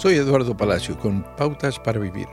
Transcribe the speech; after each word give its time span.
Soy 0.00 0.14
Eduardo 0.14 0.56
Palacio 0.56 0.98
con 0.98 1.22
Pautas 1.36 1.78
para 1.78 2.00
Vivir. 2.00 2.26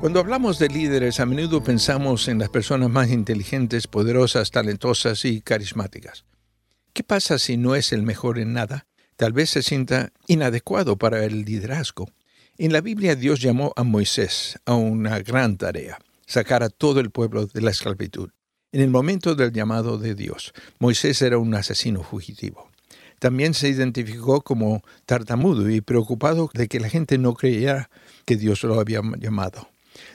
Cuando 0.00 0.18
hablamos 0.18 0.58
de 0.58 0.68
líderes, 0.68 1.20
a 1.20 1.26
menudo 1.26 1.62
pensamos 1.62 2.26
en 2.26 2.38
las 2.38 2.48
personas 2.48 2.88
más 2.88 3.10
inteligentes, 3.10 3.86
poderosas, 3.86 4.50
talentosas 4.50 5.26
y 5.26 5.42
carismáticas. 5.42 6.24
¿Qué 6.94 7.04
pasa 7.04 7.38
si 7.38 7.58
no 7.58 7.74
es 7.74 7.92
el 7.92 8.02
mejor 8.02 8.38
en 8.38 8.54
nada? 8.54 8.86
Tal 9.16 9.34
vez 9.34 9.50
se 9.50 9.62
sienta 9.62 10.10
inadecuado 10.26 10.96
para 10.96 11.22
el 11.22 11.44
liderazgo. 11.44 12.08
En 12.56 12.72
la 12.72 12.80
Biblia 12.80 13.14
Dios 13.14 13.42
llamó 13.42 13.74
a 13.76 13.82
Moisés 13.82 14.58
a 14.64 14.74
una 14.74 15.18
gran 15.18 15.58
tarea, 15.58 15.98
sacar 16.24 16.62
a 16.62 16.70
todo 16.70 17.00
el 17.00 17.10
pueblo 17.10 17.44
de 17.44 17.60
la 17.60 17.72
esclavitud. 17.72 18.30
En 18.72 18.80
el 18.80 18.88
momento 18.88 19.34
del 19.34 19.52
llamado 19.52 19.98
de 19.98 20.14
Dios, 20.14 20.54
Moisés 20.78 21.20
era 21.20 21.36
un 21.36 21.54
asesino 21.54 22.02
fugitivo. 22.02 22.71
También 23.22 23.54
se 23.54 23.68
identificó 23.68 24.40
como 24.40 24.82
tartamudo 25.06 25.70
y 25.70 25.80
preocupado 25.80 26.50
de 26.54 26.66
que 26.66 26.80
la 26.80 26.88
gente 26.88 27.18
no 27.18 27.34
creyera 27.34 27.88
que 28.24 28.34
Dios 28.34 28.64
lo 28.64 28.80
había 28.80 29.00
llamado. 29.16 29.68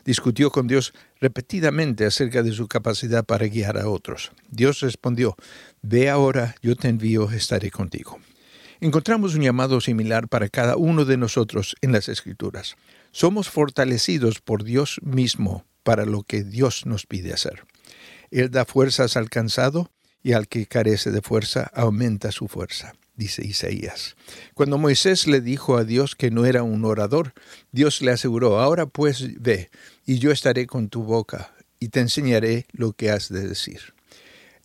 Discutió 0.03 0.51
con 0.51 0.67
Dios 0.67 0.93
repetidamente 1.21 2.05
acerca 2.05 2.43
de 2.43 2.51
su 2.51 2.67
capacidad 2.67 3.23
para 3.23 3.47
guiar 3.47 3.77
a 3.77 3.87
otros. 3.87 4.33
Dios 4.49 4.81
respondió, 4.81 5.37
Ve 5.81 6.09
ahora, 6.09 6.55
yo 6.61 6.75
te 6.75 6.89
envío, 6.89 7.31
estaré 7.31 7.71
contigo. 7.71 8.19
Encontramos 8.81 9.35
un 9.35 9.43
llamado 9.43 9.79
similar 9.79 10.27
para 10.27 10.49
cada 10.49 10.75
uno 10.75 11.05
de 11.05 11.15
nosotros 11.15 11.77
en 11.79 11.93
las 11.93 12.09
Escrituras. 12.09 12.75
Somos 13.11 13.49
fortalecidos 13.49 14.41
por 14.41 14.65
Dios 14.65 14.99
mismo 15.01 15.63
para 15.83 16.05
lo 16.05 16.23
que 16.23 16.43
Dios 16.43 16.85
nos 16.85 17.05
pide 17.05 17.31
hacer. 17.31 17.63
Él 18.31 18.51
da 18.51 18.65
fuerzas 18.65 19.15
al 19.15 19.29
cansado 19.29 19.91
y 20.27 20.33
al 20.33 20.49
que 20.49 20.65
carece 20.65 21.09
de 21.11 21.21
fuerza 21.21 21.71
aumenta 21.73 22.33
su 22.33 22.49
fuerza 22.49 22.93
dice 23.15 23.45
Isaías. 23.47 24.17
Cuando 24.53 24.77
Moisés 24.77 25.25
le 25.25 25.39
dijo 25.39 25.77
a 25.77 25.85
Dios 25.85 26.15
que 26.15 26.29
no 26.29 26.45
era 26.45 26.63
un 26.63 26.83
orador, 26.83 27.33
Dios 27.71 28.01
le 28.01 28.11
aseguró, 28.11 28.59
ahora 28.59 28.85
pues 28.85 29.41
ve, 29.41 29.71
y 30.05 30.19
yo 30.19 30.31
estaré 30.31 30.67
con 30.67 30.89
tu 30.89 31.01
boca, 31.03 31.55
y 31.79 31.87
te 31.87 32.01
enseñaré 32.01 32.67
lo 32.73 32.91
que 32.91 33.09
has 33.09 33.29
de 33.29 33.47
decir. 33.47 33.95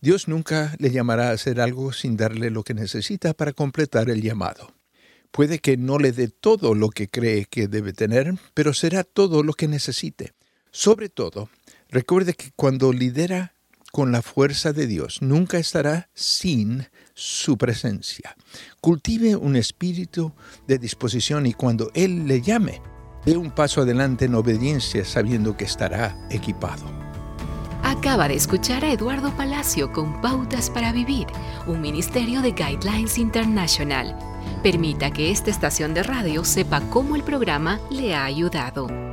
Dios 0.01 0.27
nunca 0.27 0.75
le 0.79 0.91
llamará 0.91 1.29
a 1.29 1.33
hacer 1.33 1.59
algo 1.61 1.93
sin 1.93 2.17
darle 2.17 2.49
lo 2.49 2.63
que 2.63 2.73
necesita 2.73 3.33
para 3.33 3.53
completar 3.53 4.09
el 4.09 4.21
llamado. 4.21 4.73
Puede 5.31 5.59
que 5.59 5.77
no 5.77 5.97
le 5.97 6.11
dé 6.11 6.27
todo 6.27 6.75
lo 6.75 6.89
que 6.89 7.09
cree 7.09 7.45
que 7.45 7.67
debe 7.67 7.93
tener, 7.93 8.35
pero 8.53 8.73
será 8.73 9.03
todo 9.03 9.41
lo 9.41 9.53
que 9.53 9.67
necesite. 9.67 10.33
Sobre 10.71 11.09
todo, 11.09 11.49
recuerde 11.89 12.33
que 12.33 12.51
cuando 12.55 12.93
lidera 12.93 13.53
con 13.93 14.11
la 14.11 14.23
fuerza 14.23 14.73
de 14.73 14.87
Dios, 14.87 15.21
nunca 15.21 15.59
estará 15.59 16.09
sin 16.15 16.87
su 17.13 17.59
presencia. 17.59 18.35
Cultive 18.81 19.35
un 19.35 19.55
espíritu 19.55 20.33
de 20.67 20.79
disposición 20.79 21.45
y 21.45 21.53
cuando 21.53 21.91
Él 21.93 22.27
le 22.27 22.41
llame, 22.41 22.81
dé 23.23 23.37
un 23.37 23.51
paso 23.51 23.81
adelante 23.81 24.25
en 24.25 24.33
obediencia 24.33 25.05
sabiendo 25.05 25.55
que 25.55 25.65
estará 25.65 26.17
equipado. 26.31 26.83
Acaba 27.83 28.27
de 28.27 28.33
escuchar 28.33 28.83
a 28.83 28.91
Eduardo 28.91 29.31
Palacio 29.37 29.91
con 29.91 30.21
Pautas 30.21 30.71
para 30.71 30.91
Vivir, 30.91 31.27
un 31.67 31.79
ministerio 31.79 32.41
de 32.41 32.53
Guidelines 32.53 33.19
International. 33.19 34.17
Permita 34.63 35.11
que 35.11 35.29
esta 35.29 35.51
estación 35.51 35.93
de 35.93 36.01
radio 36.01 36.43
sepa 36.43 36.81
cómo 36.89 37.15
el 37.15 37.21
programa 37.21 37.79
le 37.91 38.15
ha 38.15 38.25
ayudado. 38.25 39.12